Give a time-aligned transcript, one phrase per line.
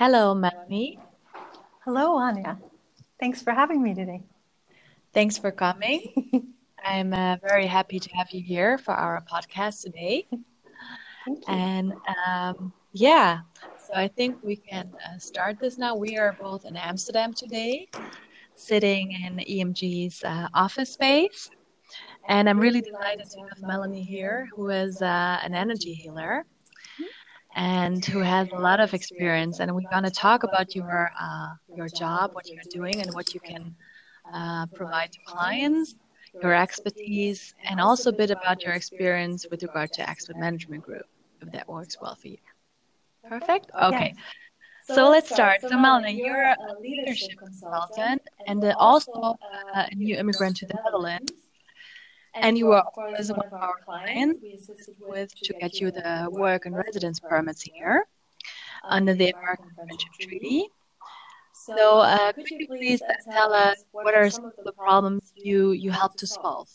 [0.00, 0.98] Hello, Melanie.
[1.84, 2.56] Hello, Anya.
[3.20, 4.22] Thanks for having me today.
[5.12, 6.54] Thanks for coming.
[6.82, 10.26] I'm uh, very happy to have you here for our podcast today.
[11.46, 11.92] And
[12.26, 13.40] um, yeah,
[13.76, 15.94] so I think we can uh, start this now.
[15.94, 17.86] We are both in Amsterdam today,
[18.54, 21.50] sitting in EMG's uh, office space.
[22.26, 26.46] And I'm really delighted to have Melanie here, who is uh, an energy healer
[27.54, 29.60] and who has a lot of experience.
[29.60, 33.34] And we're going to talk about your uh, your job, what you're doing, and what
[33.34, 33.74] you can
[34.32, 35.94] uh, provide to clients,
[36.42, 41.06] your expertise, and also a bit about your experience with regard to Expat Management Group,
[41.40, 42.38] if that works well for you.
[43.28, 43.70] Perfect.
[43.82, 44.14] Okay.
[44.84, 45.60] So, let's start.
[45.60, 49.36] So, Melanie, you're a leadership consultant and also
[49.74, 51.32] a new immigrant to the Netherlands.
[52.34, 56.28] And you were, course, one of our clients we assisted with to get you the
[56.30, 58.04] work and residence permits here
[58.84, 60.68] under the American Friendship Treaty.
[61.52, 65.90] So, uh, could you please tell us what are some of the problems you, you
[65.90, 66.68] helped to solve?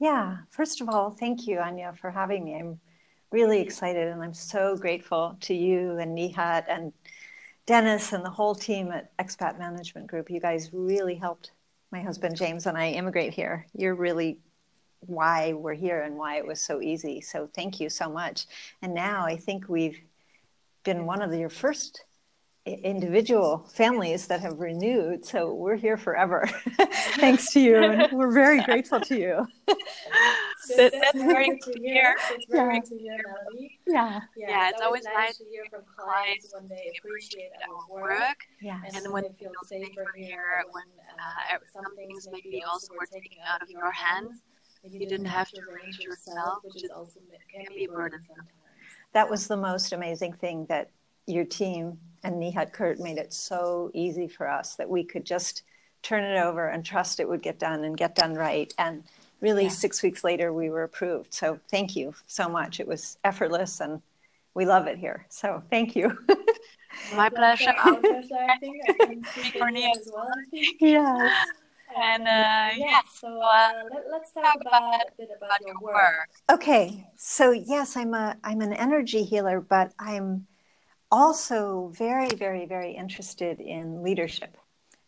[0.00, 2.56] Yeah, first of all, thank you, Anya, for having me.
[2.56, 2.80] I'm
[3.30, 6.92] really excited and I'm so grateful to you and Nihat and
[7.66, 10.30] Dennis and the whole team at Expat Management Group.
[10.30, 11.52] You guys really helped
[11.92, 13.66] my husband James and I immigrate here.
[13.74, 14.38] You're really
[15.00, 17.20] why we're here and why it was so easy.
[17.20, 18.46] So thank you so much.
[18.82, 20.00] And now I think we've
[20.84, 22.04] been one of your first
[22.66, 25.24] individual families that have renewed.
[25.24, 26.46] So we're here forever.
[27.16, 27.76] Thanks to you.
[27.76, 29.46] And we're very grateful to you.
[30.76, 32.14] that, that's great to hear.
[32.30, 32.80] It's very yeah.
[32.80, 33.80] to hear, Melanie.
[33.86, 34.20] Yeah.
[34.36, 38.00] Yeah, yeah it's, it's always, always nice to hear from clients when they appreciate our
[38.00, 38.38] work.
[38.60, 38.80] Yeah.
[38.86, 40.84] And, and when they feel safer here, when
[41.18, 44.42] uh, some things maybe also were taken out of your hands
[44.82, 47.20] you didn't have to arrange yourself, which is also
[47.52, 48.48] can be a burden sometimes.
[49.12, 50.90] That was the most amazing thing that
[51.26, 55.62] your team and Nihat Kurt made it so easy for us that we could just
[56.02, 58.72] turn it over and trust it would get done and get done right.
[58.78, 59.04] And
[59.40, 59.70] really, yeah.
[59.70, 61.32] six weeks later, we were approved.
[61.34, 62.80] So thank you so much.
[62.80, 64.02] It was effortless and
[64.54, 65.26] we love it here.
[65.28, 66.18] So thank you.
[67.14, 67.70] My pleasure.
[67.70, 68.76] Our pleasure, I think.
[68.88, 70.32] I can speak for as well.
[70.80, 71.46] Yes.
[71.96, 76.28] And uh, yes, so uh, let, us talk about a bit about your work.
[76.50, 80.46] Okay, so yes, I'm a I'm an energy healer, but I'm
[81.10, 84.56] also very, very, very interested in leadership.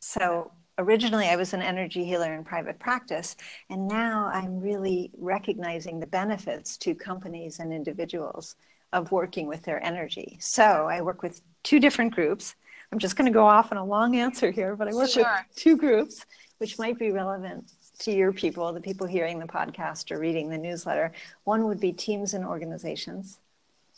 [0.01, 3.37] So originally I was an energy healer in private practice,
[3.69, 8.57] and now I'm really recognizing the benefits to companies and individuals
[8.93, 10.39] of working with their energy.
[10.41, 12.55] So I work with two different groups.
[12.93, 15.23] I'm just going to go off on a long answer here, but I work sure.
[15.23, 16.25] with two groups
[16.61, 20.59] which might be relevant to your people, the people hearing the podcast or reading the
[20.59, 21.11] newsletter.
[21.45, 23.39] One would be teams and organizations,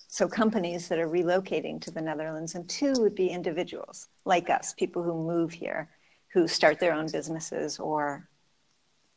[0.06, 4.74] so companies that are relocating to the Netherlands, and two would be individuals like us,
[4.74, 5.88] people who move here,
[6.28, 8.28] who start their own businesses or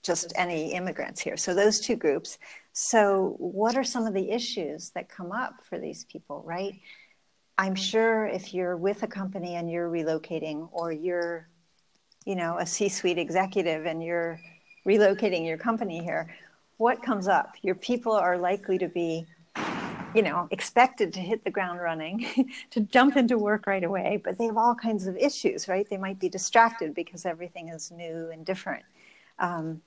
[0.01, 1.37] just any immigrants here.
[1.37, 2.39] So those two groups.
[2.73, 6.79] So what are some of the issues that come up for these people, right?
[7.59, 11.47] I'm sure if you're with a company and you're relocating or you're
[12.25, 14.39] you know a c-suite executive and you're
[14.85, 16.27] relocating your company here
[16.77, 17.55] what comes up?
[17.61, 19.25] Your people are likely to be
[20.13, 24.37] you know expected to hit the ground running to jump into work right away but
[24.37, 25.89] they have all kinds of issues right?
[25.89, 28.83] They might be distracted because everything is new and different.
[29.39, 29.81] Um,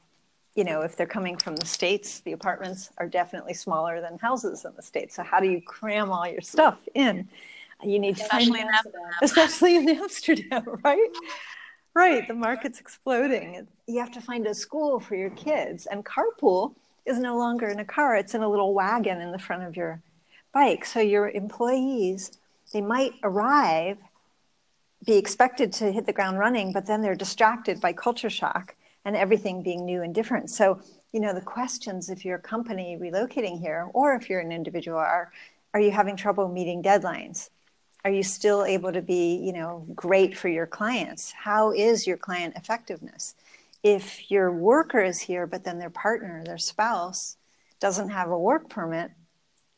[0.55, 4.65] you know if they're coming from the states the apartments are definitely smaller than houses
[4.65, 5.15] in the states.
[5.15, 7.28] So how do you cram all your stuff in?
[7.82, 9.10] You need especially to find, in Amsterdam.
[9.22, 11.10] especially in Amsterdam, right?
[11.99, 13.67] Right, the market's exploding.
[13.89, 15.87] You have to find a school for your kids.
[15.87, 19.39] And carpool is no longer in a car, it's in a little wagon in the
[19.41, 20.01] front of your
[20.55, 20.85] bike.
[20.85, 22.39] So your employees,
[22.73, 23.99] they might arrive,
[25.07, 29.17] be expected to hit the ground running, but then they're distracted by culture shock and
[29.17, 30.51] everything being new and different.
[30.51, 30.81] So,
[31.13, 34.99] you know, the questions if you're a company relocating here or if you're an individual
[34.99, 35.33] are
[35.75, 37.51] are you having trouble meeting deadlines?
[38.05, 41.33] Are you still able to be you know great for your clients?
[41.33, 43.35] How is your client effectiveness?
[43.83, 47.37] If your worker is here but then their partner their spouse
[47.81, 49.12] doesn't have a work permit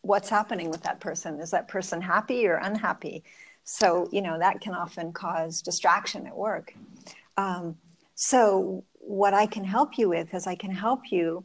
[0.03, 1.41] what's happening with that person?
[1.41, 3.23] Is that person happy or unhappy?
[3.65, 6.75] So you know that can often cause distraction at work.
[7.37, 7.77] Um,
[8.21, 11.43] so what i can help you with is i can help you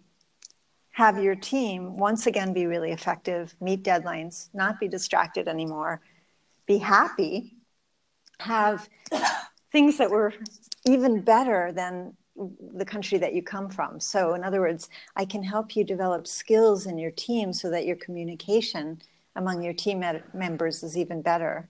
[0.91, 6.01] have your team once again be really effective meet deadlines not be distracted anymore
[6.67, 7.55] be happy,
[8.39, 8.89] have
[9.71, 10.33] things that were
[10.85, 12.15] even better than
[12.75, 13.99] the country that you come from.
[13.99, 17.85] So, in other words, I can help you develop skills in your team so that
[17.85, 19.01] your communication
[19.35, 20.03] among your team
[20.33, 21.69] members is even better.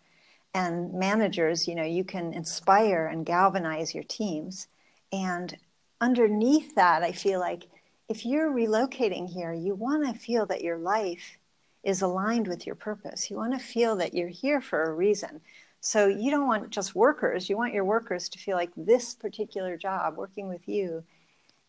[0.55, 4.67] and managers, you know, you can inspire and galvanize your teams.
[5.11, 5.57] And
[5.99, 7.63] underneath that, I feel like
[8.07, 11.37] if you're relocating here, you want to feel that your life
[11.85, 13.29] is aligned with your purpose.
[13.29, 15.39] You want to feel that you're here for a reason.
[15.79, 19.77] So you don't want just workers, you want your workers to feel like this particular
[19.77, 21.03] job working with you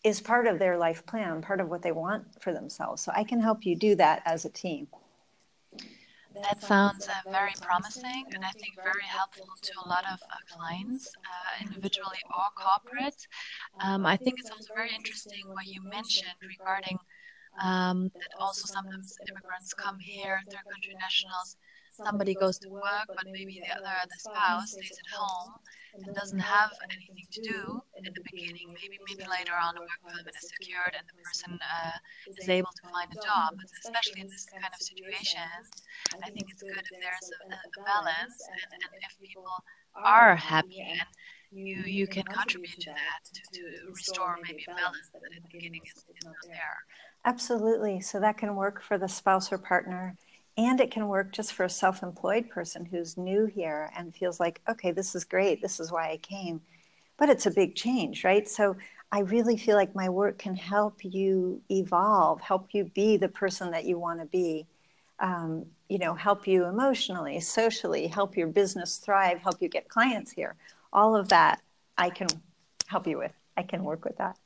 [0.02, 3.02] is part of their life plan, part of what they want for themselves.
[3.02, 4.88] So I can help you do that as a team.
[6.42, 10.36] That sounds uh, very promising and I think very helpful to a lot of uh,
[10.50, 13.26] clients, uh, individually or corporate.
[13.80, 16.98] Um, I think it's also very interesting what you mentioned regarding
[17.62, 21.56] um, that also sometimes immigrants come here, third country nationals,
[21.92, 25.54] somebody goes to work, but maybe the other, the spouse, stays at home
[25.94, 28.68] and doesn't have anything to do in the beginning.
[28.76, 31.96] Maybe maybe later on the work permit is secured and the person uh,
[32.36, 33.56] is able to find a job.
[33.56, 35.48] But especially in this kind of situation,
[36.22, 39.48] I think it's good if there's a, a balance and, and if people
[39.96, 41.08] are happy and
[41.50, 45.48] you you can contribute to that to, to restore maybe a balance that in the
[45.50, 46.78] beginning is, is not there.
[47.26, 48.00] Absolutely.
[48.00, 50.16] So that can work for the spouse or partner
[50.56, 54.40] and it can work just for a self employed person who's new here and feels
[54.40, 55.60] like, okay, this is great.
[55.60, 56.62] This is why I came.
[57.18, 58.48] But it's a big change, right?
[58.48, 58.76] So
[59.12, 63.72] I really feel like my work can help you evolve, help you be the person
[63.72, 64.66] that you want to be.
[65.20, 70.32] Um, you know, help you emotionally, socially, help your business thrive, help you get clients
[70.32, 70.56] here.
[70.92, 71.62] All of that
[71.98, 72.28] I can
[72.86, 73.32] help you with.
[73.56, 74.36] I can work with that.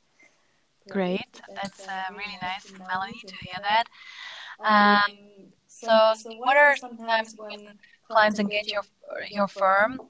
[0.89, 1.41] Great.
[1.53, 3.85] That's uh, really nice, Melanie, to hear that.
[4.63, 5.17] Um,
[5.67, 7.67] so, so what are sometimes when
[8.07, 8.83] clients engage your
[9.29, 10.01] your firm,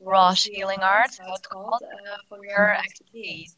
[0.00, 3.56] Roche Healing Arts, how it's called, uh, for your expertise?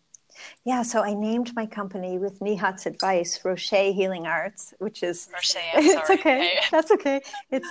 [0.64, 5.56] Yeah, so I named my company with Nihat's advice, Roche Healing Arts, which is Roche.
[5.74, 6.58] it's okay.
[6.70, 7.20] That's okay.
[7.50, 7.68] It's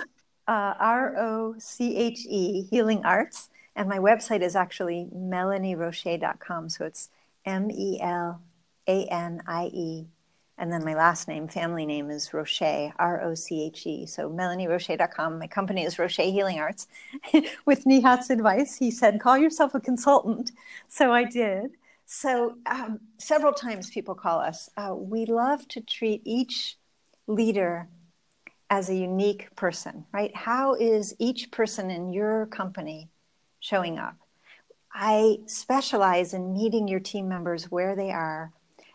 [0.48, 6.68] uh, R O C H E Healing Arts, and my website is actually melanieroche.com.
[6.68, 7.10] So it's
[7.44, 8.40] M E L
[8.86, 10.06] A N I E
[10.62, 12.62] and then my last name, family name is Roche,
[12.96, 14.06] R O C H E.
[14.06, 15.40] So melanieroche.com.
[15.40, 16.86] My company is Roche Healing Arts.
[17.66, 20.52] With Nihat's advice, he said, call yourself a consultant.
[20.88, 21.72] So I did.
[22.06, 24.68] So um, several times people call us.
[24.76, 26.76] Uh, we love to treat each
[27.26, 27.88] leader
[28.68, 30.34] as a unique person, right?
[30.36, 33.08] How is each person in your company
[33.58, 34.14] showing up?
[34.94, 38.52] I specialize in meeting your team members where they are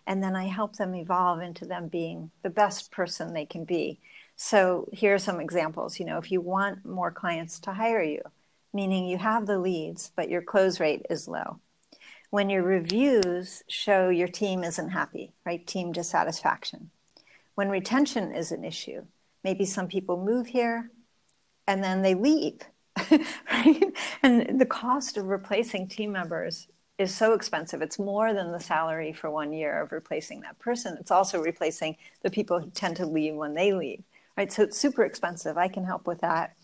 [0.07, 3.99] and then I help them evolve into them being the best person they can be.
[4.37, 5.99] So here are some examples.
[5.99, 8.21] You know, if you want more clients to hire you,
[8.73, 11.59] meaning you have the leads, but your close rate is low.
[12.29, 15.65] When your reviews show your team isn't happy, right?
[15.67, 16.89] Team dissatisfaction.
[17.55, 19.05] When retention is an issue,
[19.43, 20.89] maybe some people move here
[21.67, 22.59] and then they leave,
[23.51, 23.83] right?
[24.23, 26.67] And the cost of replacing team members
[26.97, 27.81] is so expensive.
[27.81, 30.97] It's more than the salary for one year of replacing that person.
[30.99, 34.03] It's also replacing the people who tend to leave when they leave,
[34.35, 34.51] right?
[34.51, 35.57] So it's super expensive.
[35.57, 36.55] I can help with that.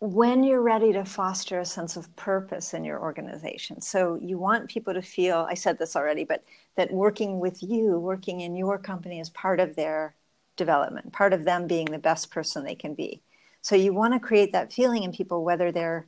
[0.00, 4.70] When you're ready to foster a sense of purpose in your organization, so you want
[4.70, 6.42] people to feel, I said this already, but
[6.76, 10.14] that working with you, working in your company is part of their
[10.56, 13.22] development, part of them being the best person they can be.
[13.60, 16.06] So you want to create that feeling in people, whether they're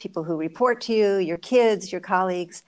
[0.00, 2.62] people who report to you, your kids, your colleagues.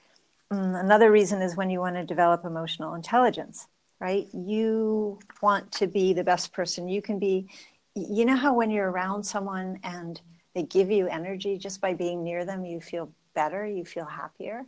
[0.53, 3.67] Mm, another reason is when you want to develop emotional intelligence,
[3.99, 4.29] right?
[4.33, 7.49] You want to be the best person you can be.
[7.95, 10.21] You know how when you're around someone and
[10.55, 14.65] they give you energy just by being near them, you feel better, you feel happier,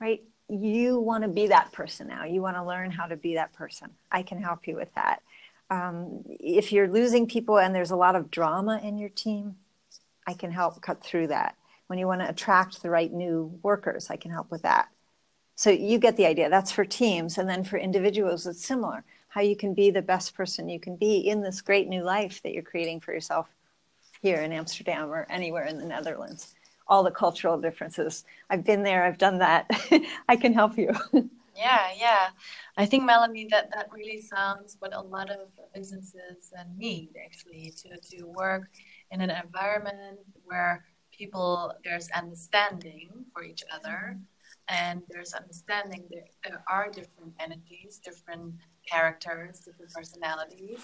[0.00, 0.22] right?
[0.48, 2.24] You want to be that person now.
[2.24, 3.90] You want to learn how to be that person.
[4.10, 5.20] I can help you with that.
[5.70, 9.56] Um, if you're losing people and there's a lot of drama in your team,
[10.26, 11.57] I can help cut through that
[11.88, 14.88] when you want to attract the right new workers, I can help with that.
[15.56, 16.48] So you get the idea.
[16.48, 17.36] That's for teams.
[17.36, 20.96] And then for individuals, it's similar how you can be the best person you can
[20.96, 23.48] be in this great new life that you're creating for yourself
[24.22, 26.54] here in Amsterdam or anywhere in the Netherlands.
[26.86, 28.24] All the cultural differences.
[28.48, 29.68] I've been there, I've done that.
[30.28, 30.90] I can help you.
[31.56, 32.28] yeah, yeah.
[32.76, 38.16] I think, Melanie, that, that really sounds what a lot of businesses need actually to,
[38.16, 38.70] to work
[39.10, 40.84] in an environment where
[41.18, 44.16] people there's understanding for each other
[44.68, 48.54] and there's understanding there, there are different energies different
[48.90, 50.80] characters different personalities.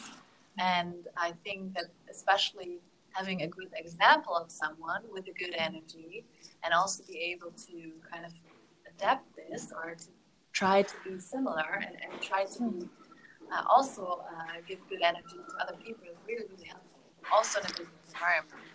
[0.59, 2.79] And i think that especially
[3.13, 6.25] having a good example of someone with a good energy
[6.63, 7.77] and also be able to
[8.11, 8.33] kind of
[8.91, 10.09] adapt this or to
[10.53, 12.89] try to be similar and, and try to be,
[13.53, 17.01] uh, also uh, give good energy to other people is really really helpful
[17.33, 18.74] also in a business environment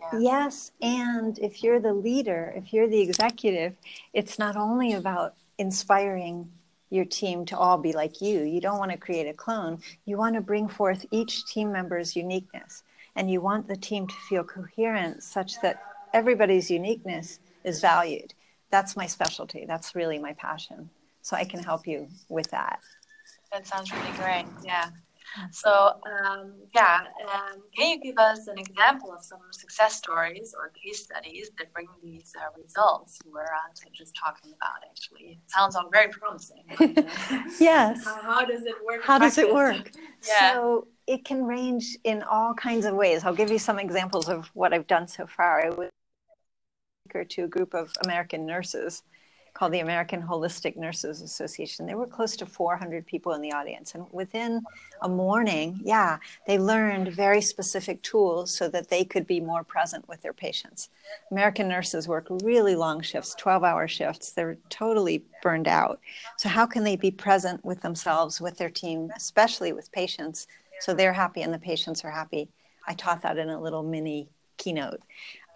[0.00, 0.18] Yeah.
[0.18, 3.74] Yes, and if you're the leader, if you're the executive,
[4.12, 6.50] it's not only about inspiring
[6.90, 8.42] your team to all be like you.
[8.42, 9.80] You don't want to create a clone.
[10.04, 12.82] You want to bring forth each team member's uniqueness.
[13.16, 15.82] And you want the team to feel coherent such that
[16.12, 18.34] everybody's uniqueness is valued.
[18.70, 19.64] That's my specialty.
[19.66, 20.90] That's really my passion.
[21.22, 22.80] So I can help you with that.
[23.52, 24.46] That sounds really great.
[24.64, 24.90] Yeah.
[25.50, 27.00] So, um, yeah,
[27.32, 31.72] um, can you give us an example of some success stories or case studies that
[31.72, 33.44] bring these uh, results we're
[33.92, 34.88] just talking about?
[34.88, 36.64] Actually, it sounds all very promising.
[37.60, 38.04] yes.
[38.04, 39.02] How, how, does it work?
[39.02, 39.92] How does it work?
[40.26, 40.54] yeah.
[40.54, 43.24] So it can range in all kinds of ways.
[43.24, 45.66] I'll give you some examples of what I've done so far.
[45.66, 45.90] I was
[47.06, 49.02] speaker to a group of American nurses
[49.54, 51.86] called the American Holistic Nurses Association.
[51.86, 53.94] There were close to 400 people in the audience.
[53.94, 54.62] And within
[55.02, 60.08] a morning, yeah, they learned very specific tools so that they could be more present
[60.08, 60.88] with their patients.
[61.30, 64.32] American nurses work really long shifts, 12 hour shifts.
[64.32, 66.00] They're totally burned out.
[66.36, 70.46] So, how can they be present with themselves, with their team, especially with patients,
[70.80, 72.48] so they're happy and the patients are happy?
[72.86, 74.28] I taught that in a little mini
[74.60, 75.00] keynote.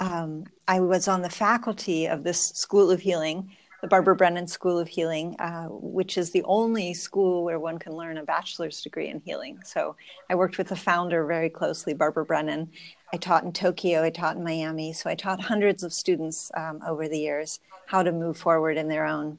[0.01, 3.51] Um, I was on the faculty of this School of Healing
[3.85, 7.93] the Barbara Brennan School of Healing, uh, which is the only school where one can
[7.93, 9.59] learn a bachelor's degree in healing.
[9.63, 9.95] So
[10.31, 12.71] I worked with the founder very closely, Barbara Brennan.
[13.13, 14.95] I taught in Tokyo, I taught in Miami.
[14.95, 18.89] So I taught hundreds of students um, over the years how to move forward in
[18.89, 19.37] their own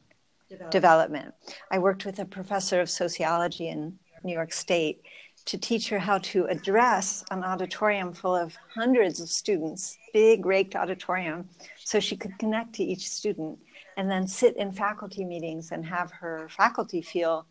[0.48, 0.72] development.
[0.72, 1.34] development.
[1.72, 5.02] I worked with a professor of sociology in New York State
[5.46, 10.75] to teach her how to address an auditorium full of hundreds of students, big raked
[10.75, 11.50] auditorium,
[11.84, 13.58] so she could connect to each student
[13.98, 17.46] and then sit in faculty meetings and have her faculty feel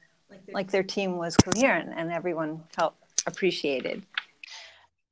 [0.53, 2.95] like their team was coherent and everyone felt
[3.27, 4.05] appreciated.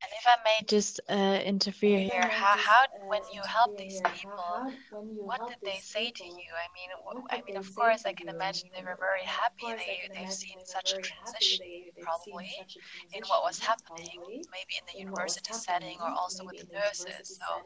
[0.03, 4.73] And if I may just uh, interfere here, how, how when you help these people,
[4.91, 6.51] what did they say to you?
[6.59, 9.69] I mean, I mean, of course, I can imagine they were very happy.
[9.79, 11.67] They they've seen such a transition,
[12.01, 12.51] probably,
[13.15, 17.39] in what was happening, maybe in the university setting or also with the nurses.
[17.39, 17.63] So,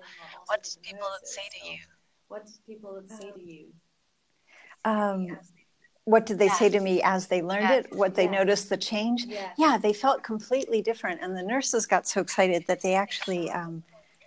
[0.46, 1.78] what did people say to you?
[2.28, 3.66] What did people say to you?
[4.84, 5.38] Um,
[6.04, 6.58] what did they yes.
[6.58, 7.84] say to me as they learned yes.
[7.86, 7.96] it?
[7.96, 8.32] What they yes.
[8.32, 9.26] noticed the change?
[9.58, 13.50] Yeah, they felt completely different, and the nurses got so excited that they actually.
[13.50, 13.82] Um,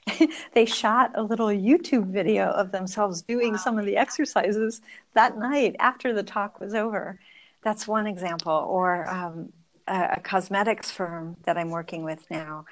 [0.53, 4.81] they shot a little YouTube video of themselves doing some of the exercises
[5.13, 7.19] that night after the talk was over.
[7.61, 8.51] That's one example.
[8.51, 9.53] Or um,
[9.87, 12.65] a, a, cosmetics firm that I'm working with now.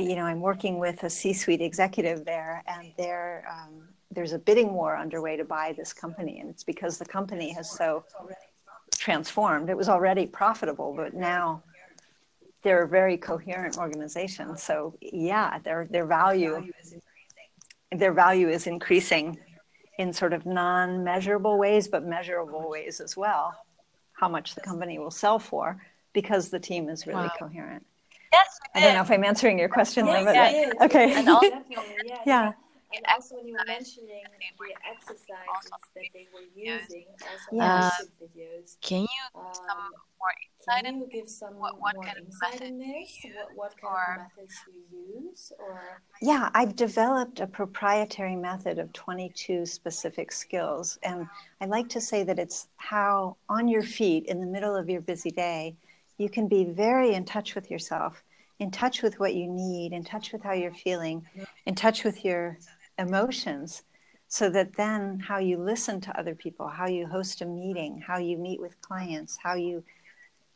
[0.00, 4.72] You know, I'm working with a C-suite executive there, and they're um, there's a bidding
[4.72, 8.04] war underway to buy this company, and it's because the company has so
[8.96, 9.70] transformed.
[9.70, 11.62] It was already profitable, but now
[12.62, 14.56] they're a very coherent organization.
[14.56, 16.70] So yeah, their their value
[17.92, 19.38] their value is increasing
[19.98, 23.54] in sort of non-measurable ways, but measurable ways as well.
[24.12, 27.32] How much the company will sell for because the team is really wow.
[27.38, 27.86] coherent.
[28.74, 31.14] Yes, I don't know if I'm answering your question, yes, but yeah, okay.
[31.14, 31.46] And also,
[32.04, 32.18] yeah.
[32.24, 32.52] yeah.
[32.92, 34.22] And also, when you were mentioning
[34.58, 38.02] the exercises that they were using, also yes.
[38.20, 38.80] videos.
[38.80, 40.84] Can you give some um, more insight?
[40.84, 43.16] Can you give some what, what more kind of insight in this?
[43.54, 44.14] What, what kind or...
[44.14, 45.52] of methods you use?
[45.60, 51.28] Or yeah, I've developed a proprietary method of 22 specific skills, and
[51.60, 55.00] I like to say that it's how on your feet in the middle of your
[55.00, 55.76] busy day,
[56.18, 58.24] you can be very in touch with yourself
[58.60, 61.26] in touch with what you need, in touch with how you're feeling,
[61.66, 62.58] in touch with your
[62.98, 63.82] emotions
[64.28, 68.18] so that then how you listen to other people, how you host a meeting, how
[68.18, 69.82] you meet with clients, how you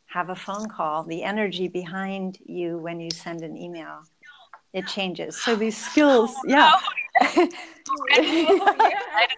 [0.05, 4.03] have a phone call, the energy behind you when you send an email,
[4.71, 5.35] it changes.
[5.43, 6.71] So these skills, yeah.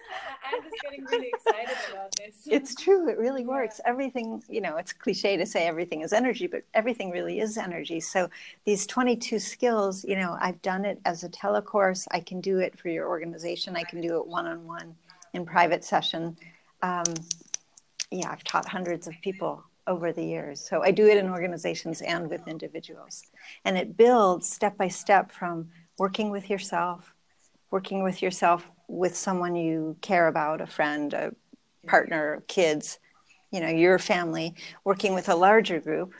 [0.50, 2.34] I'm just getting really excited about this.
[2.46, 3.08] It's true.
[3.08, 3.80] It really works.
[3.84, 8.00] Everything, you know, it's cliche to say everything is energy, but everything really is energy.
[8.00, 8.30] So
[8.64, 12.06] these 22 skills, you know, I've done it as a telecourse.
[12.10, 13.76] I can do it for your organization.
[13.76, 14.94] I can do it one on one
[15.34, 16.36] in private session.
[16.82, 17.04] Um,
[18.10, 20.60] yeah, I've taught hundreds of people over the years.
[20.60, 23.24] So I do it in organizations and with individuals.
[23.64, 25.68] And it builds step by step from
[25.98, 27.14] working with yourself,
[27.70, 31.32] working with yourself with someone you care about, a friend, a
[31.86, 32.98] partner, kids,
[33.50, 36.14] you know, your family, working with a larger group,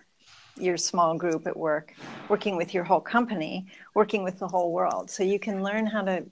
[0.57, 1.95] your small group at work,
[2.29, 5.11] working with your whole company, working with the whole world.
[5.11, 6.25] So you can learn how to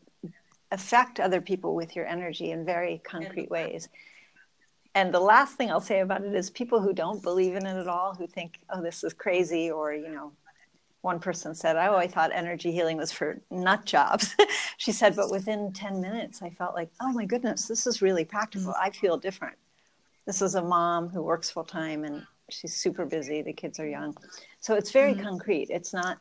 [0.72, 3.88] affect other people with your energy in very concrete ways.
[4.94, 7.78] And the last thing I'll say about it is people who don't believe in it
[7.78, 10.32] at all, who think, oh, this is crazy, or, you know,
[11.06, 14.34] one person said, Oh, I thought energy healing was for nut jobs.
[14.76, 18.24] she said, But within 10 minutes, I felt like, Oh my goodness, this is really
[18.24, 18.72] practical.
[18.72, 18.82] Mm-hmm.
[18.82, 19.56] I feel different.
[20.26, 23.40] This is a mom who works full time and she's super busy.
[23.40, 24.16] The kids are young.
[24.60, 25.22] So it's very mm-hmm.
[25.22, 25.68] concrete.
[25.70, 26.18] It's not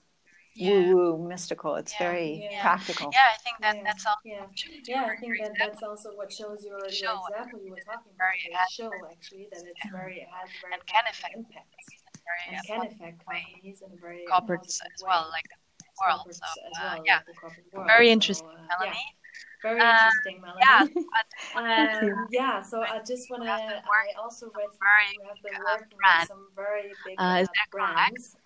[0.55, 0.69] yeah.
[0.69, 1.75] woo woo mystical.
[1.75, 2.61] It's yeah, very yeah.
[2.61, 3.09] practical.
[3.11, 4.17] Yeah, I think that that's all.
[4.23, 4.45] Yeah,
[4.87, 8.37] yeah, I think that that's also what shows your, your example you were talking about.
[8.45, 11.73] The show actually that it's very it has very and can affect impact
[12.49, 16.27] and can affect companies in a very corporates as well, like the world.
[16.31, 17.19] So uh, yeah,
[17.85, 18.99] very interesting, so, uh, Melanie.
[19.61, 20.93] Very uh, interesting, Melanie.
[21.55, 22.61] Yeah, um, yeah.
[22.61, 23.49] So I just want to.
[23.49, 24.69] I also read
[25.13, 28.37] you have been working with some very big uh, uh brands.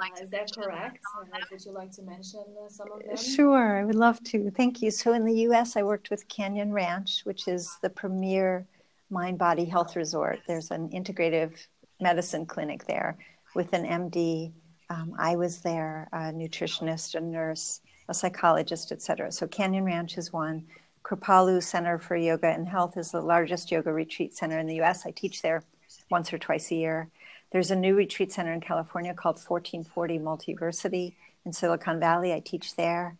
[0.00, 1.00] Uh, is that correct?
[1.16, 3.16] Uh, would you like to mention uh, some of them?
[3.16, 4.50] Sure, I would love to.
[4.50, 4.90] Thank you.
[4.90, 8.66] So in the U.S., I worked with Canyon Ranch, which is the premier
[9.10, 10.40] mind body health resort.
[10.46, 11.66] There's an integrative
[12.00, 13.16] medicine clinic there
[13.54, 14.52] with an MD.
[14.90, 19.32] Um, I was there, a nutritionist, a nurse, a psychologist, etc.
[19.32, 20.64] So Canyon Ranch is one.
[21.04, 25.06] Kripalu Center for Yoga and Health is the largest yoga retreat center in the U.S.
[25.06, 25.62] I teach there
[26.10, 27.08] once or twice a year.
[27.50, 31.14] There's a new retreat center in California called 1440 Multiversity
[31.46, 32.32] in Silicon Valley.
[32.32, 33.16] I teach there.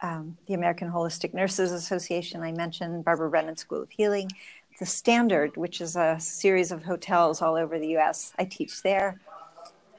[0.00, 4.30] Um, the American Holistic Nurses Association, I mentioned, Barbara Brennan School of Healing.
[4.78, 9.20] The Standard, which is a series of hotels all over the US, I teach there.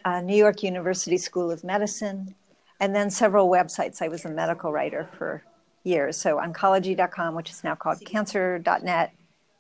[0.06, 2.34] Uh, New York University School of Medicine,
[2.80, 4.02] and then several websites.
[4.02, 5.44] I was a medical writer for
[5.84, 6.16] years.
[6.16, 9.14] So, oncology.com, which is now called cancer.net,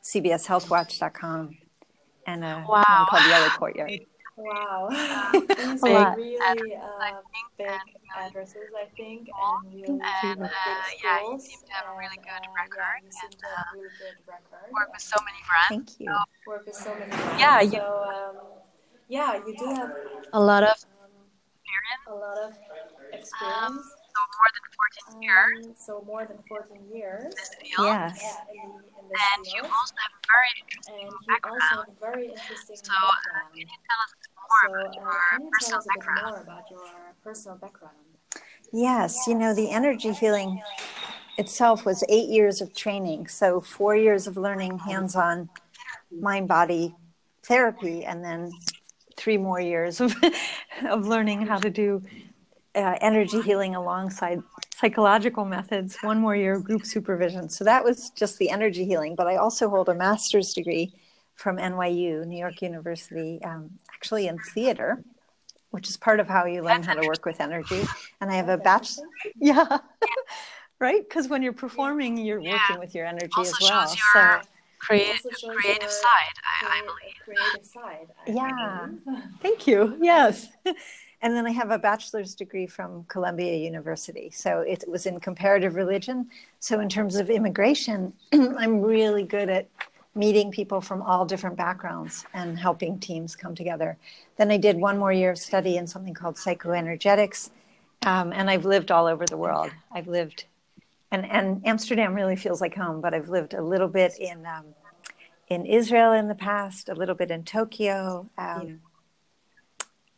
[0.03, 1.57] cbshealthwatch.com,
[2.25, 2.83] and a wow.
[2.85, 3.99] one called Yellow Courtyard.
[4.39, 4.87] Wow.
[4.89, 7.19] These are really uh,
[7.57, 7.67] big
[8.17, 10.47] addresses, I think, and really and, uh,
[11.03, 13.03] yeah, you seem to have a really good record.
[13.03, 14.71] Yeah, and, uh, really good record.
[14.71, 15.67] Work with so many brands.
[15.69, 16.07] Thank you.
[16.07, 16.17] So,
[16.47, 17.39] work with so many brands.
[17.39, 18.35] Yeah, you, so, um,
[19.09, 19.91] yeah, you do have
[20.33, 21.11] a lot of um,
[21.59, 22.05] experience.
[22.07, 22.51] A lot of
[23.11, 23.33] experience.
[23.43, 23.83] Um,
[24.19, 24.65] so more than
[25.11, 25.65] 14 years.
[25.65, 27.33] Um, so more than 14 years.
[27.35, 27.87] This field.
[27.87, 28.19] Yes.
[28.21, 29.55] Yeah, in the, in and field.
[29.55, 31.61] you also have a very interesting and you background.
[31.61, 33.47] also have very interesting so, uh, background.
[33.53, 35.89] can you tell us more so, about uh, your can you personal tell us a
[35.89, 36.31] bit background?
[36.31, 36.87] more about your
[37.23, 37.95] personal background?
[38.71, 40.61] Yes, you know, the energy healing
[41.37, 43.27] itself was eight years of training.
[43.27, 45.49] So, four years of learning hands on
[46.11, 46.95] mind body
[47.43, 48.51] therapy, and then
[49.15, 50.13] three more years of,
[50.85, 52.01] of learning how to do
[52.75, 54.41] uh, energy healing alongside
[54.75, 57.49] psychological methods, one more year of group supervision.
[57.49, 59.15] So, that was just the energy healing.
[59.15, 60.93] But I also hold a master's degree
[61.35, 65.03] from NYU, New York University, um, actually in theater
[65.71, 67.83] which is part of how you learn how to work with energy.
[68.21, 69.05] And I have a bachelor.
[69.35, 69.77] Yeah.
[70.79, 71.07] right?
[71.07, 72.53] Because when you're performing, you're yeah.
[72.53, 73.87] working with your energy also as well.
[73.87, 74.41] so
[74.79, 75.21] creative,
[75.55, 77.15] creative side, I, I believe.
[77.23, 78.07] Creative side.
[78.27, 78.87] I yeah.
[79.05, 79.23] Believe.
[79.41, 79.97] Thank you.
[80.01, 80.47] Yes.
[81.21, 84.29] and then I have a bachelor's degree from Columbia University.
[84.33, 86.29] So it was in comparative religion.
[86.59, 89.67] So in terms of immigration, I'm really good at
[90.15, 93.97] meeting people from all different backgrounds and helping teams come together.
[94.37, 97.51] Then I did one more year of study in something called psychoenergetics,
[98.05, 99.71] um, and I've lived all over the world.
[99.91, 100.45] I've lived,
[101.11, 104.65] and, and Amsterdam really feels like home, but I've lived a little bit in um,
[105.49, 108.79] in Israel in the past, a little bit in Tokyo, um,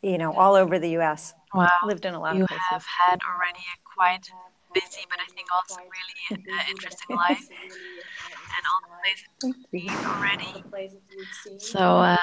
[0.02, 1.34] you know, all over the U.S.
[1.54, 2.66] Wow, lived in a lot you of places.
[2.72, 4.32] have had already a quite
[4.74, 10.06] busy, but I think also really uh, interesting life, and all the places you've been
[10.06, 10.64] already.
[11.58, 12.18] So um,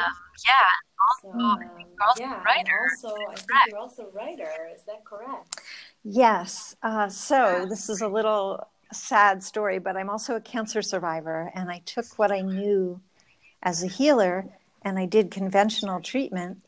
[0.47, 0.53] yeah,
[1.01, 2.81] also so, um, you're also yeah, a writer.
[2.91, 4.51] Also, I think you're also a writer.
[4.75, 5.61] Is that correct?
[6.05, 6.75] Yes.
[6.83, 11.71] Uh, so this is a little sad story, but I'm also a cancer survivor, and
[11.71, 13.01] I took what I knew
[13.62, 14.47] as a healer,
[14.83, 16.59] and I did conventional treatment.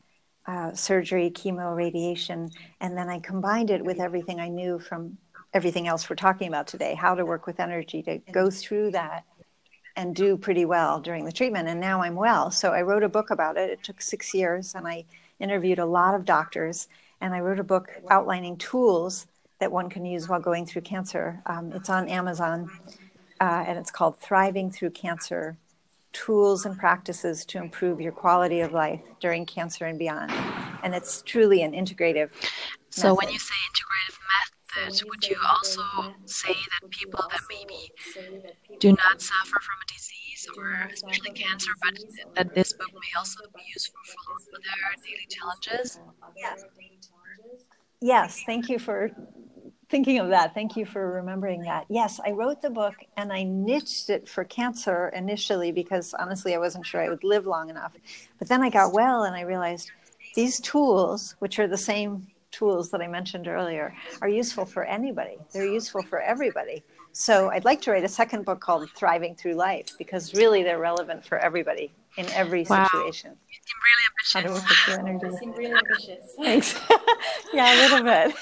[0.47, 2.49] Uh, surgery, chemo, radiation,
[2.79, 5.17] and then I combined it with everything I knew from
[5.53, 9.23] everything else we're talking about today how to work with energy to go through that
[9.95, 11.67] and do pretty well during the treatment.
[11.67, 12.49] And now i'm well.
[12.51, 13.69] So i wrote a book about it.
[13.69, 15.05] It took six years and i
[15.39, 16.87] interviewed a lot of doctors
[17.19, 19.27] and i wrote a book outlining tools
[19.59, 21.41] that one can use while going through cancer.
[21.45, 22.69] Um, it's on amazon
[23.39, 25.57] uh, and it's called thriving through cancer
[26.13, 30.31] tools and practices to improve your quality of life during cancer and beyond
[30.83, 32.29] and it's truly an integrative
[32.89, 33.17] so method.
[33.17, 35.81] when you say integrative method methods, would you also
[36.25, 37.91] say that people that maybe
[38.79, 41.93] do not suffer from a disease or especially cancer, but
[42.35, 45.99] that this book may also be useful for other daily challenges?
[46.37, 46.63] Yes.
[48.01, 49.11] Yes, thank you for
[49.91, 50.53] thinking of that.
[50.53, 51.85] Thank you for remembering that.
[51.89, 56.57] Yes, I wrote the book and I niched it for cancer initially because honestly I
[56.57, 57.93] wasn't sure I would live long enough.
[58.39, 59.91] But then I got well and I realized
[60.33, 65.37] these tools, which are the same tools that I mentioned earlier are useful for anybody.
[65.53, 66.83] They're useful for everybody.
[67.13, 70.79] So I'd like to write a second book called Thriving Through Life because really they're
[70.79, 72.85] relevant for everybody in every wow.
[72.85, 73.35] situation.
[73.49, 74.33] You seem really ambitious.
[74.33, 76.35] How do we You seem really ambitious.
[76.41, 76.79] Thanks.
[77.53, 78.35] yeah, a little bit.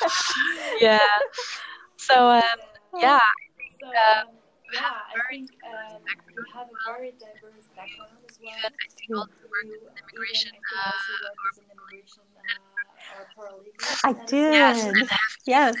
[0.80, 0.98] yeah.
[1.96, 2.42] So um,
[2.98, 3.20] yeah.
[3.80, 4.26] So, um,
[4.72, 6.00] yeah, I think um,
[6.34, 8.54] you have a very diverse background as well.
[8.64, 10.52] I think also work in immigration.
[10.52, 10.90] Uh,
[11.38, 12.22] or immigration
[14.04, 14.96] I did.
[15.46, 15.46] Yes.
[15.46, 15.74] Yes.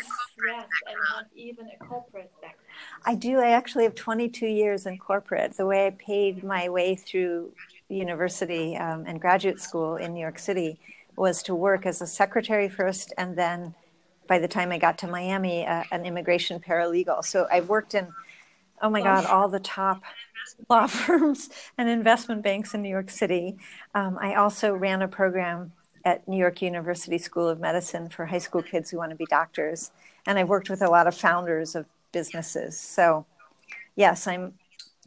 [0.46, 0.68] yes.
[0.86, 2.56] And have even a corporate background.
[3.04, 3.40] I do.
[3.40, 5.56] I actually have 22 years in corporate.
[5.56, 7.52] The way I paid my way through
[7.88, 10.78] university um, and graduate school in New York City
[11.16, 13.74] was to work as a secretary first, and then
[14.26, 17.24] by the time I got to Miami, uh, an immigration paralegal.
[17.24, 18.08] So I've worked in,
[18.82, 20.02] oh my God, all the top
[20.68, 23.56] law firms and investment banks in New York City.
[23.94, 25.72] Um, I also ran a program
[26.04, 29.26] at New York University School of Medicine for high school kids who want to be
[29.28, 29.90] doctors.
[30.26, 32.78] And I've worked with a lot of founders of businesses.
[32.78, 33.26] So,
[33.96, 34.54] yes, I'm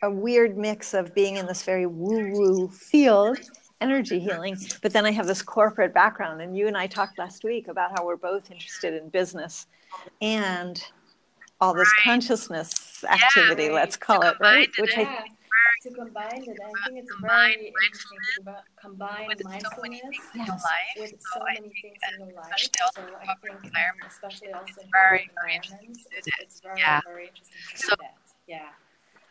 [0.01, 3.39] a weird mix of being in this very woo woo field,
[3.81, 6.41] energy healing, but then I have this corporate background.
[6.41, 9.67] And you and I talked last week about how we're both interested in business
[10.21, 10.83] and
[11.61, 11.91] all this
[13.03, 13.11] right.
[13.11, 14.69] consciousness activity, yeah, let's call it, right?
[14.77, 15.25] Which I
[15.83, 16.57] to combine it.
[16.61, 20.63] I think it's very interesting to combine with mindfulness so yes.
[20.97, 22.51] with so many things in the life.
[22.57, 26.99] So I think, um, especially also in very environments, it's, it's very, yeah.
[27.05, 28.15] very interesting to so, that.
[28.47, 28.69] Yeah.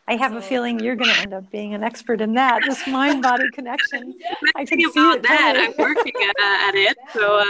[0.07, 2.63] I have so, a feeling you're going to end up being an expert in that,
[2.65, 4.15] this mind body connection.
[4.55, 5.53] I can see about that.
[5.55, 6.97] I'm working at, at it.
[7.13, 7.45] So uh,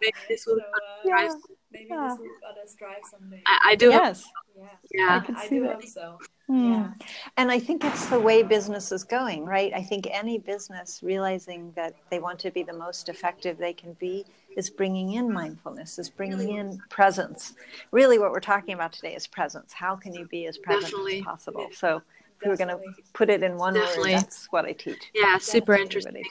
[0.00, 1.28] maybe this will so, uh, yeah.
[1.72, 2.08] maybe yeah.
[2.08, 3.42] this will let us drive someday.
[3.46, 3.90] I, I do.
[3.90, 4.24] Yes.
[4.58, 4.66] Yeah.
[4.90, 5.22] yeah.
[5.36, 6.18] I, I do hope so.
[6.50, 6.70] Mm.
[6.70, 7.06] Yeah.
[7.36, 9.72] And I think it's the way business is going, right?
[9.74, 13.92] I think any business realizing that they want to be the most effective they can
[13.94, 14.24] be
[14.56, 17.54] is bringing in mindfulness, is bringing in presence.
[17.92, 19.72] Really, what we're talking about today is presence.
[19.72, 21.18] How can you be as present Definitely.
[21.18, 21.68] as possible?
[21.72, 22.02] So,
[22.40, 22.80] if we are going to
[23.14, 24.12] put it in one Definitely.
[24.12, 25.10] word, that's what I teach.
[25.14, 26.22] Yeah, super interesting.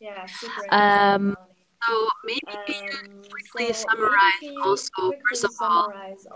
[0.00, 0.70] Yeah, super interesting.
[0.70, 1.36] Um,
[1.86, 5.92] so maybe um, quickly so summarize also, first of all,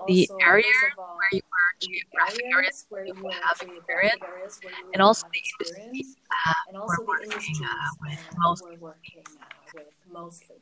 [0.06, 0.64] the area
[0.96, 4.60] where you are, geographic areas where you have experience,
[4.92, 6.04] and also the industry
[6.46, 7.68] uh, and also we're working uh,
[8.00, 8.76] with mostly.
[8.80, 10.56] Working, uh, with mostly.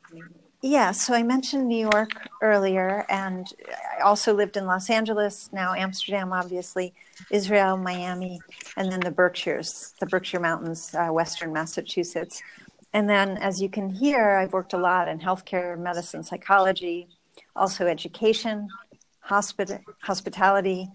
[0.61, 3.47] Yeah, so I mentioned New York earlier, and
[3.97, 6.93] I also lived in Los Angeles, now Amsterdam, obviously,
[7.29, 8.39] Israel, Miami,
[8.75, 12.41] and then the Berkshires, the Berkshire Mountains, uh, Western Massachusetts.
[12.95, 17.09] And then, as you can hear, I've worked a lot in healthcare, medicine, psychology,
[17.53, 18.69] also education,
[19.19, 20.87] hospit- hospitality.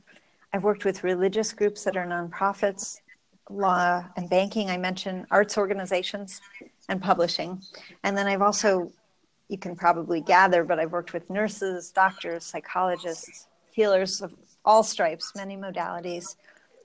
[0.50, 3.02] I've worked with religious groups that are nonprofits,
[3.50, 4.70] law and banking.
[4.70, 6.40] I mentioned arts organizations
[6.88, 7.60] and publishing.
[8.02, 8.90] And then I've also,
[9.48, 14.34] you can probably gather, but I've worked with nurses, doctors, psychologists, healers of
[14.64, 16.36] all stripes, many modalities,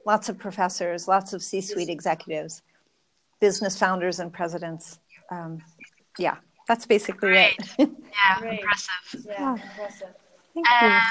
[0.06, 2.64] lots of professors, lots of C suite executives,
[3.40, 5.00] business founders and presidents
[5.32, 5.60] um,
[6.18, 7.60] yeah, that's basically Great.
[7.60, 7.68] it.
[7.80, 8.60] yeah, Great.
[8.60, 9.26] impressive.
[9.26, 10.14] Yeah, impressive.
[10.54, 10.88] Thank you.
[10.88, 11.02] Um,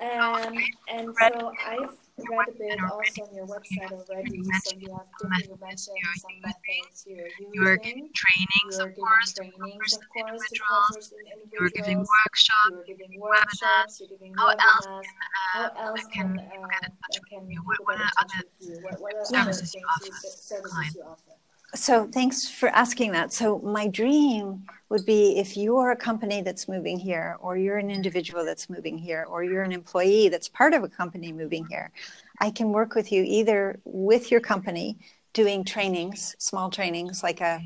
[0.00, 4.42] and, um, and so I've read a bit also on your website already.
[4.64, 7.54] So you have you mentioned some methods you're using.
[7.54, 11.12] You are giving trainings, of course, trainings, of course, individuals.
[11.52, 12.70] You are giving workshops.
[12.70, 14.00] You are giving workshops.
[14.00, 17.20] You're giving How else can, uh, How else can, can, uh, can get in touch
[17.30, 17.62] with you?
[17.64, 21.32] What, what are other things you, services you offer?
[21.74, 23.32] So thanks for asking that.
[23.32, 27.90] So my dream would be if you're a company that's moving here, or you're an
[27.90, 31.90] individual that's moving here, or you're an employee that's part of a company moving here,
[32.40, 34.96] I can work with you either with your company
[35.34, 37.60] doing trainings, small trainings, like a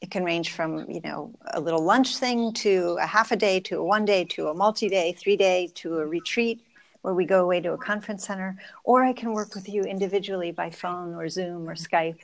[0.00, 3.58] it can range from you know a little lunch thing to a half a day
[3.60, 6.62] to a one day to a multi-day, three day to a retreat
[7.02, 10.52] where we go away to a conference center, or I can work with you individually
[10.52, 12.18] by phone or Zoom or Skype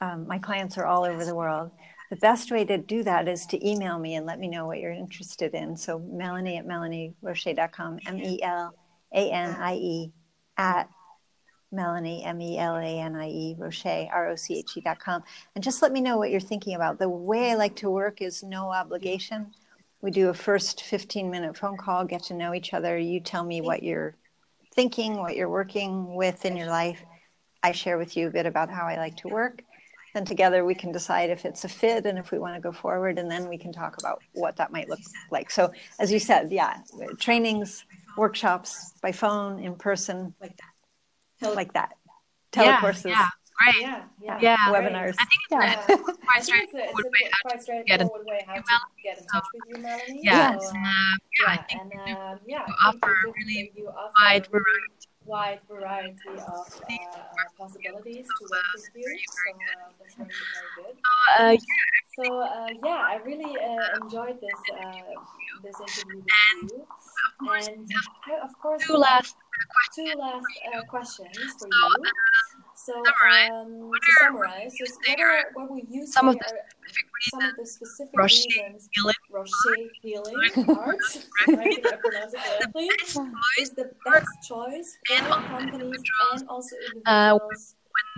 [0.00, 1.70] um, my clients are all over the world.
[2.10, 4.78] The best way to do that is to email me and let me know what
[4.78, 5.76] you're interested in.
[5.76, 8.74] So Melanie at melanieroche.com, M E L
[9.12, 10.12] A N I E
[10.56, 10.88] at
[11.70, 15.22] Melanie, M E L A N I E, Roche, R O C H E.com.
[15.54, 16.98] And just let me know what you're thinking about.
[16.98, 19.52] The way I like to work is no obligation.
[20.00, 22.96] We do a first 15 minute phone call, get to know each other.
[22.96, 24.14] You tell me what you're
[24.74, 27.02] thinking, what you're working with in your life.
[27.62, 29.62] I share with you a bit about how I like to work
[30.14, 32.72] and together we can decide if it's a fit and if we want to go
[32.72, 36.18] forward and then we can talk about what that might look like so as you
[36.18, 36.78] said yeah
[37.18, 37.84] trainings
[38.16, 40.72] workshops by phone in person like that
[41.40, 41.92] Tele- like that
[42.52, 43.72] telecourses yeah, yeah.
[43.72, 43.82] great.
[43.82, 44.56] Yeah, yeah, yeah.
[44.68, 45.14] webinars.
[45.18, 45.84] I think it's Yeah.
[45.94, 48.54] a quite I think it's a, straightforward it's way quite straightforward get in way how
[48.54, 48.62] to
[49.02, 50.20] get in touch with you, Melanie.
[50.22, 53.04] Yeah, So, um, um, yeah, I yeah, think and you um, yeah, you I think
[53.04, 55.08] offer you a really you offer wide a really variety.
[55.28, 59.10] Wide variety of uh, possibilities to work with you.
[59.36, 60.94] So uh, that's very, very good.
[60.98, 61.56] So, uh,
[62.18, 65.14] So uh, yeah, I really uh, enjoyed this uh,
[65.62, 66.80] this interview with you,
[67.54, 67.86] and
[68.42, 69.36] of course two last
[69.94, 71.92] two last uh, questions for you.
[72.88, 76.48] So um, to summarize, just what are what were you Some of the are
[77.20, 79.14] some of the specific Rocher reasons healing.
[79.30, 81.76] Rocher Healing Arts, right?
[81.76, 82.88] Did I pronounce correctly?
[83.60, 87.60] Is the best choice for companies and also individuals uh, when,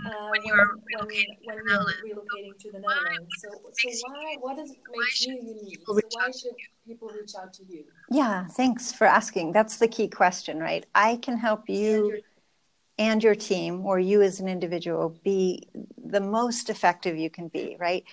[0.07, 3.29] when, when you're relocating to the Netherlands.
[3.39, 5.79] So, so why, what is, makes you unique?
[5.85, 6.55] So why should
[6.87, 7.83] people reach out to you?
[8.09, 9.51] Yeah, thanks for asking.
[9.53, 10.85] That's the key question, right?
[10.95, 12.21] I can help you
[12.97, 15.67] and your team, or you as an individual, be
[16.03, 18.03] the most effective you can be, right?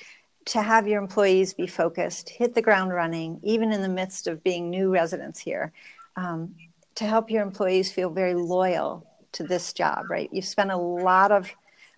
[0.46, 4.42] To have your employees be focused, hit the ground running, even in the midst of
[4.42, 5.72] being new residents here,
[6.16, 6.54] um,
[6.94, 10.28] to help your employees feel very loyal to this job, right?
[10.32, 11.50] You've spent a lot of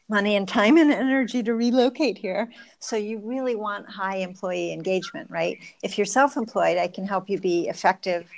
[0.09, 2.51] money and time and energy to relocate here.
[2.81, 5.59] So you really want high employee engagement, right?
[5.83, 8.29] If you're self employed, I can help you be effective,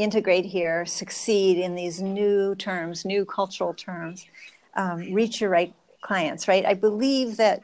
[0.00, 4.26] integrate here, succeed in these new terms, new cultural terms,
[4.74, 6.64] um, reach your right clients, right?
[6.64, 7.62] I believe that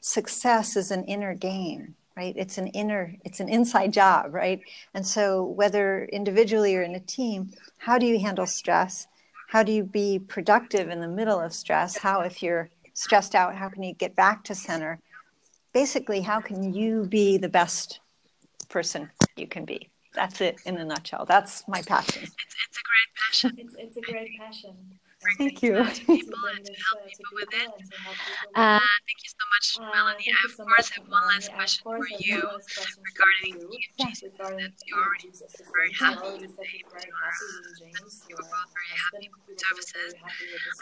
[0.00, 2.34] success is an inner game right?
[2.36, 4.60] It's an inner it's an inside job right?
[4.94, 9.06] And so whether individually or in a team how do you handle stress?
[9.48, 11.96] How do you be productive in the middle of stress?
[11.96, 14.98] How if you're stressed out how can you get back to center?
[15.72, 18.00] Basically how can you be the best
[18.68, 22.84] person you can be that's it in a nutshell that's my passion it's, it's a
[22.90, 24.74] great passion It's, it's a great passion.
[25.36, 25.74] Thank you.
[25.74, 27.68] to people and to help people with it.
[28.54, 30.24] Uh, thank you so much, Melanie.
[30.32, 33.68] I, of course, have one last question for you regarding
[34.00, 35.28] Jesus that you already
[35.74, 36.80] very happy with the name.
[38.28, 40.14] You were both very happy with services.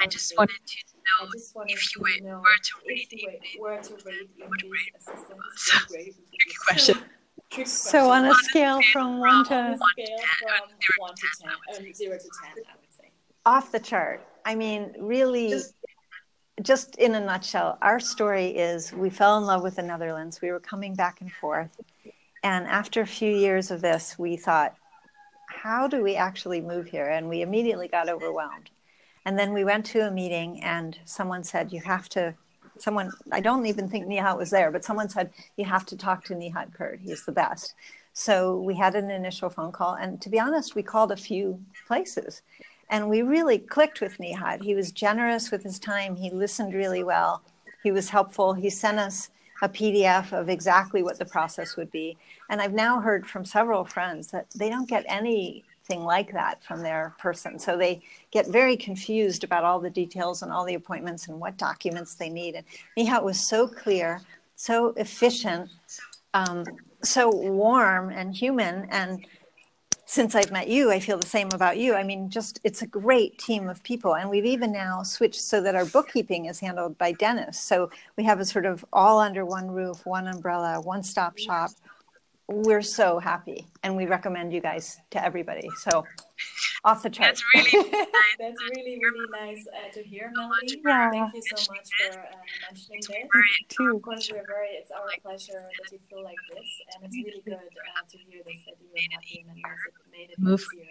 [0.01, 1.31] I just wanted to know
[1.67, 4.95] if you were, were to rate it, were to rate what rate?
[4.97, 6.99] assistance, Tricky question.
[7.65, 12.17] so on a scale from one to on scale from one to ten, um, zero
[12.17, 13.11] to ten, I would say.
[13.47, 14.27] off the chart.
[14.45, 15.55] I mean, really,
[16.63, 20.41] just in a nutshell, our story is we fell in love with the Netherlands.
[20.41, 21.71] We were coming back and forth.
[22.43, 24.75] And after a few years of this, we thought,
[25.49, 27.09] how do we actually move here?
[27.09, 28.71] And we immediately got overwhelmed.
[29.25, 32.35] And then we went to a meeting, and someone said, You have to,
[32.83, 36.25] someone, I don't even think Nihat was there, but someone said, You have to talk
[36.25, 37.01] to Nihat Kurt.
[37.01, 37.75] He's the best.
[38.13, 39.95] So we had an initial phone call.
[39.95, 42.43] And to be honest, we called a few places.
[42.91, 44.63] And we really clicked with Nihat.
[44.63, 46.17] He was generous with his time.
[46.17, 47.43] He listened really well.
[47.83, 48.55] He was helpful.
[48.55, 49.31] He sent us
[49.63, 52.17] a PDF of exactly what the process would be.
[52.49, 55.05] And I've now heard from several friends that they don't get
[55.89, 57.59] anything like that from their person.
[57.59, 61.57] So they get very confused about all the details and all the appointments and what
[61.57, 62.55] documents they need.
[62.55, 62.65] And
[62.99, 64.21] Nihat was so clear,
[64.57, 65.71] so efficient,
[66.35, 66.65] um,
[67.03, 68.87] so warm and human.
[68.91, 69.25] And
[70.05, 71.95] since I've met you, I feel the same about you.
[71.95, 74.17] I mean, just it's a great team of people.
[74.17, 77.61] And we've even now switched so that our bookkeeping is handled by Dennis.
[77.61, 81.71] So we have a sort of all under one roof, one umbrella, one stop shop.
[82.49, 83.67] We're so happy.
[83.83, 85.69] And we recommend you guys to everybody.
[85.81, 86.05] So
[86.85, 87.39] off the chart.
[87.55, 88.07] That's really nice.
[88.39, 90.81] That's really, really nice uh, to hear, Melanie.
[90.85, 91.11] Yeah.
[91.11, 92.25] Thank you so much for uh,
[92.71, 93.77] mentioning this.
[93.77, 93.97] Too.
[93.97, 97.43] Of course, we're very, it's our pleasure that you feel like this, and it's really
[97.45, 100.61] good uh, to hear this that you were happy and that you made it Move
[100.61, 100.87] this year.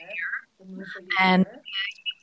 [0.60, 1.62] The move for you And- here.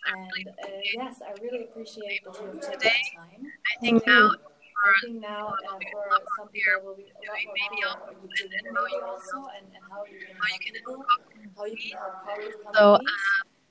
[0.06, 3.46] And uh, yes, I really appreciate that you have taken the time.
[3.74, 4.32] I think now
[4.74, 6.04] I think now uh, for
[6.36, 9.38] some people will be a lot more maybe clear I'll what you do maybe also
[9.56, 11.22] and, and how you can how help you can people, help
[11.56, 13.22] how you can help colleague So, uh, companies.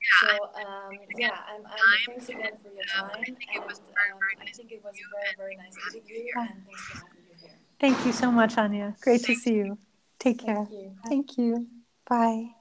[0.04, 3.62] yeah, So um, yeah, I'm, I'm thanks again for your Um, time, I think it
[3.64, 6.40] was and very, um, very I think it was a very very nice interview, Yeah.
[6.42, 7.56] and thanks for having me here.
[7.80, 8.96] Thank you so much, Anya.
[9.00, 9.78] Great to see you.
[10.18, 10.66] Take care.
[10.66, 10.92] Thank you.
[11.08, 11.66] Thank you.
[12.08, 12.54] Bye.